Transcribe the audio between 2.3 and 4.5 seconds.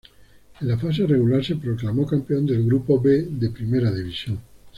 del "grupo B" de Primera División.